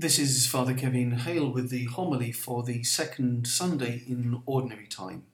[0.00, 5.24] This is Father Kevin Hale with the homily for the second Sunday in Ordinary Time.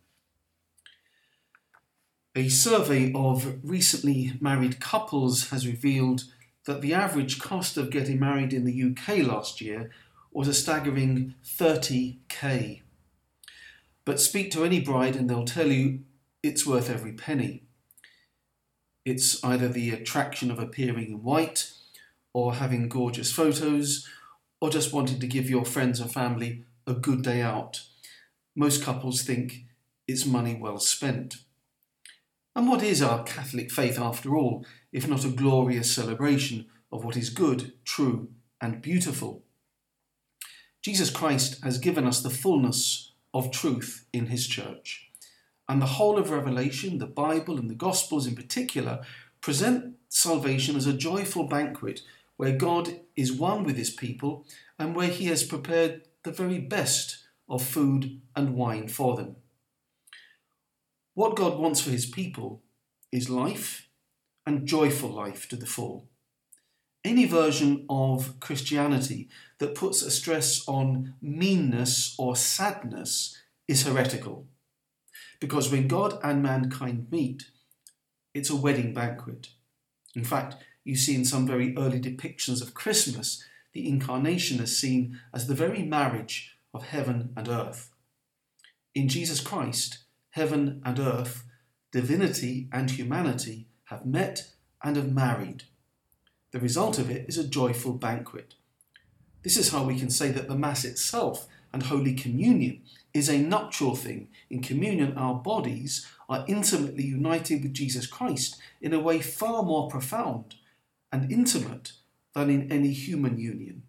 [2.34, 6.24] A survey of recently married couples has revealed
[6.64, 9.92] that the average cost of getting married in the UK last year
[10.32, 12.82] was a staggering 30k.
[14.04, 16.00] But speak to any bride and they'll tell you
[16.42, 17.62] it's worth every penny.
[19.04, 21.70] It's either the attraction of appearing in white,
[22.32, 24.08] or having gorgeous photos,
[24.60, 27.82] or just wanting to give your friends and family a good day out.
[28.54, 29.64] Most couples think
[30.08, 31.36] it's money well spent.
[32.54, 37.16] And what is our Catholic faith after all, if not a glorious celebration of what
[37.16, 38.28] is good, true,
[38.60, 39.42] and beautiful?
[40.80, 45.10] Jesus Christ has given us the fullness of truth in his church.
[45.68, 49.02] And the whole of Revelation, the Bible, and the Gospels in particular
[49.40, 52.00] present salvation as a joyful banquet
[52.36, 54.46] where God is one with his people
[54.78, 59.36] and where he has prepared the very best of food and wine for them.
[61.14, 62.62] What God wants for his people
[63.10, 63.88] is life
[64.44, 66.08] and joyful life to the full.
[67.04, 74.46] Any version of Christianity that puts a stress on meanness or sadness is heretical.
[75.40, 77.44] Because when God and mankind meet,
[78.34, 79.48] it's a wedding banquet.
[80.14, 80.56] In fact,
[80.86, 85.54] you see in some very early depictions of Christmas, the incarnation is seen as the
[85.54, 87.90] very marriage of heaven and earth.
[88.94, 89.98] In Jesus Christ,
[90.30, 91.42] heaven and earth,
[91.90, 95.64] divinity and humanity have met and have married.
[96.52, 98.54] The result of it is a joyful banquet.
[99.42, 103.38] This is how we can say that the Mass itself and Holy Communion is a
[103.38, 104.28] nuptial thing.
[104.50, 109.88] In communion, our bodies are intimately united with Jesus Christ in a way far more
[109.88, 110.54] profound
[111.16, 111.92] and intimate
[112.34, 113.82] than in any human union.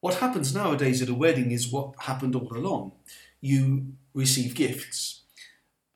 [0.00, 2.92] What happens nowadays at a wedding is what happened all along
[3.40, 5.22] you receive gifts.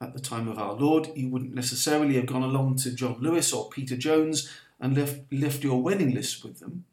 [0.00, 3.52] At the time of our Lord, you wouldn't necessarily have gone along to John Lewis
[3.52, 6.84] or Peter Jones and left, left your wedding list with them,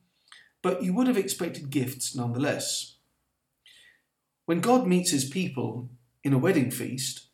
[0.62, 2.96] but you would have expected gifts nonetheless.
[4.46, 5.90] When God meets his people
[6.24, 7.28] in a wedding feast,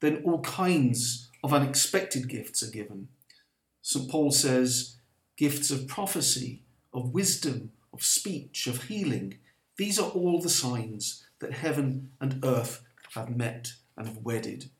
[0.00, 3.08] then all kinds of unexpected gifts are given.
[3.86, 4.10] St.
[4.10, 4.96] Paul says,
[5.36, 6.62] gifts of prophecy,
[6.94, 9.36] of wisdom, of speech, of healing.
[9.76, 12.82] These are all the signs that heaven and earth
[13.14, 14.70] have met and have wedded.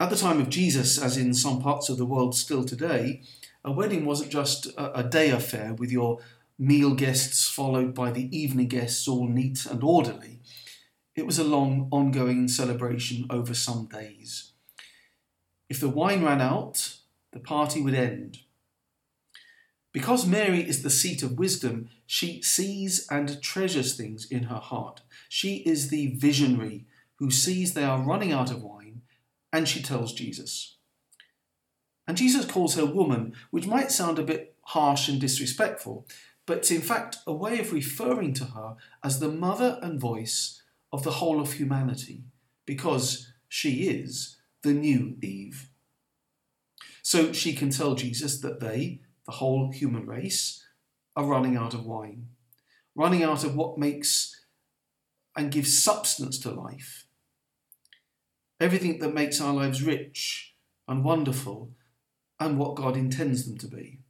[0.00, 3.20] At the time of Jesus, as in some parts of the world still today,
[3.62, 6.20] a wedding wasn't just a, day affair with your
[6.58, 10.40] meal guests followed by the evening guests all neat and orderly.
[11.14, 14.52] It was a long, ongoing celebration over some days.
[15.68, 16.98] If the wine ran out,
[17.32, 18.40] the party would end.
[19.92, 25.00] Because Mary is the seat of wisdom, she sees and treasures things in her heart.
[25.28, 26.84] She is the visionary
[27.16, 29.00] who sees they are running out of wine,
[29.52, 30.76] and she tells Jesus.
[32.06, 36.06] And Jesus calls her woman, which might sound a bit harsh and disrespectful,
[36.44, 40.62] but it's in fact a way of referring to her as the mother and voice
[40.92, 42.22] of the whole of humanity,
[42.66, 44.35] because she is
[44.66, 45.70] the new Eve.
[47.00, 50.64] So she can tell Jesus that they, the whole human race,
[51.14, 52.26] are running out of wine,
[52.96, 54.44] running out of what makes
[55.36, 57.06] and gives substance to life.
[58.58, 60.54] Everything that makes our lives rich
[60.88, 61.70] and wonderful
[62.40, 64.00] and what God intends them to be.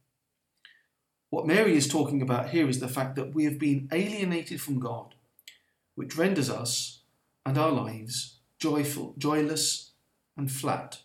[1.29, 4.79] What Mary is talking about here is the fact that we have been alienated from
[4.79, 5.13] God,
[5.93, 7.01] which renders us
[7.45, 9.86] and our lives joyful, joyless,
[10.37, 11.01] and flat.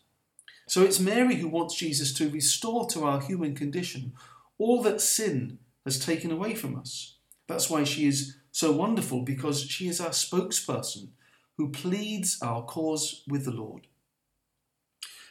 [0.69, 4.13] So it's Mary who wants Jesus to restore to our human condition
[4.59, 7.17] all that sin has taken away from us.
[7.49, 11.09] That's why she is so wonderful, because she is our spokesperson
[11.57, 13.87] who pleads our cause with the Lord.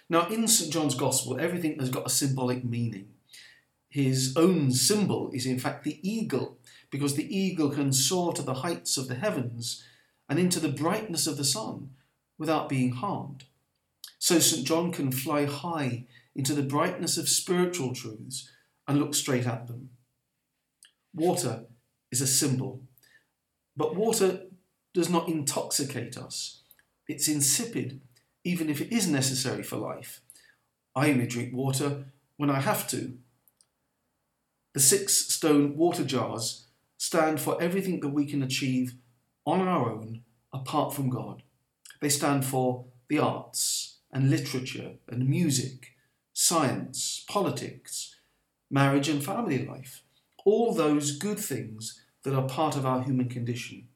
[0.09, 0.73] Now, in St.
[0.73, 3.09] John's Gospel, everything has got a symbolic meaning.
[3.89, 6.57] His own symbol is, in fact, the eagle,
[6.89, 9.83] because the eagle can soar to the heights of the heavens
[10.27, 11.91] and into the brightness of the sun
[12.37, 13.45] without being harmed.
[14.21, 14.67] So St.
[14.67, 18.51] John can fly high into the brightness of spiritual truths
[18.87, 19.89] and look straight at them.
[21.11, 21.65] Water
[22.11, 22.83] is a symbol,
[23.75, 24.43] but water
[24.93, 26.61] does not intoxicate us.
[27.07, 27.99] It's insipid,
[28.43, 30.21] even if it is necessary for life.
[30.95, 32.05] I only drink water
[32.37, 33.17] when I have to.
[34.75, 36.67] The six stone water jars
[36.99, 38.93] stand for everything that we can achieve
[39.47, 40.21] on our own
[40.53, 41.41] apart from God.
[42.01, 45.95] They stand for the arts, and literature and music,
[46.33, 48.15] science, politics,
[48.69, 50.03] marriage and family life,
[50.45, 53.87] all those good things that are part of our human condition.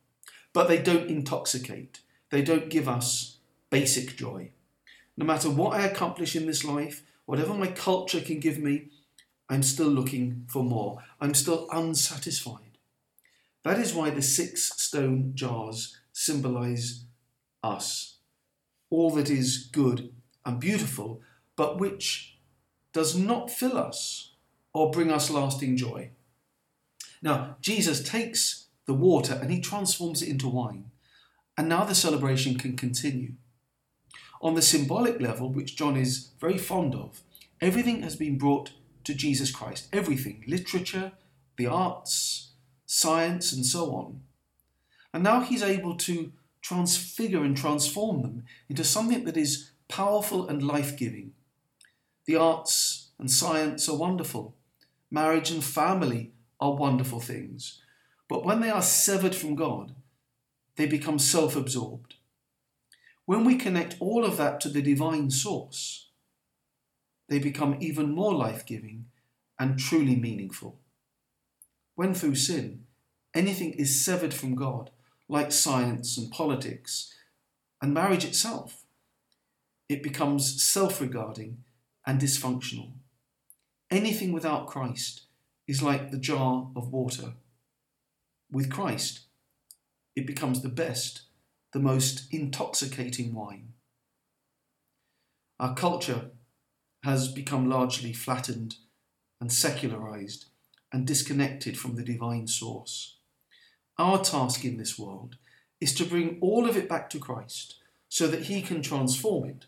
[0.54, 3.38] But they don't intoxicate, they don't give us
[3.70, 4.52] basic joy.
[5.18, 8.90] No matter what I accomplish in this life, whatever my culture can give me,
[9.50, 11.04] I'm still looking for more.
[11.22, 12.78] I'm still unsatisfied.
[13.64, 17.06] That is why the six stone jars symbolize
[17.64, 18.15] us.
[18.96, 20.14] All that is good
[20.46, 21.22] and beautiful,
[21.58, 22.38] but which
[22.94, 24.32] does not fill us
[24.74, 26.12] or bring us lasting joy.
[27.22, 30.92] Now, Jesus takes the water and he transforms it into wine.
[31.58, 33.34] And now the celebration can continue.
[34.42, 37.22] On the symbolic level, which John is very fond of,
[37.60, 38.72] everything has been brought
[39.04, 39.90] to Jesus Christ.
[39.92, 41.12] Everything literature,
[41.58, 42.52] the arts,
[42.86, 44.22] science, and so on.
[45.14, 46.32] And now he's able to
[46.66, 51.32] transfigure and transform them into something that is powerful and life giving.
[52.26, 54.56] The arts and science are wonderful.
[55.12, 57.82] Marriage and family are wonderful things.
[58.28, 59.94] But when they are severed from God,
[60.76, 62.16] they become self absorbed.
[63.26, 66.10] When we connect all of that to the divine source,
[67.30, 69.06] they become even more life giving
[69.60, 70.80] and truly meaningful.
[71.94, 72.86] When through sin,
[73.36, 74.90] anything is severed from God,
[75.28, 77.14] like science and politics
[77.82, 78.84] and marriage itself,
[79.90, 81.64] it becomes self regarding
[82.06, 82.92] and dysfunctional.
[83.92, 85.24] Anything without Christ
[85.68, 87.34] is like the jar of water.
[88.52, 89.22] With Christ,
[90.16, 91.24] it becomes the best,
[91.74, 93.74] the most intoxicating wine.
[95.60, 96.32] Our culture
[97.04, 98.76] has become largely flattened
[99.40, 100.46] and secularized
[100.92, 103.15] and disconnected from the divine source.
[103.98, 105.38] Our task in this world
[105.80, 107.76] is to bring all of it back to Christ
[108.10, 109.66] so that he can transform it,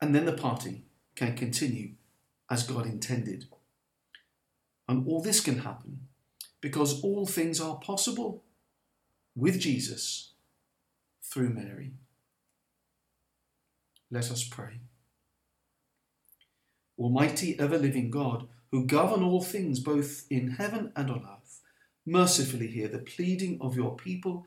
[0.00, 0.84] and then the party
[1.14, 1.92] can continue
[2.50, 3.46] as God intended.
[4.88, 6.08] And all this can happen
[6.60, 8.42] because all things are possible
[9.36, 10.32] with Jesus
[11.22, 11.92] through Mary.
[14.10, 14.80] Let us pray.
[16.98, 21.59] Almighty, ever living God, who govern all things both in heaven and on earth,
[22.06, 24.46] mercifully hear the pleading of your people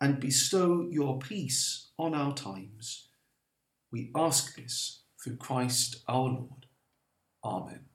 [0.00, 3.08] and bestow your peace on our times.
[3.92, 6.66] We ask this through Christ our Lord.
[7.44, 7.89] Amen.